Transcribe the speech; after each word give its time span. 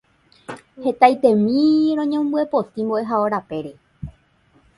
Hetaitémi 0.83 1.61
roñombyepoti 1.99 2.79
mbo'ehao 2.85 3.25
rapére. 3.33 3.71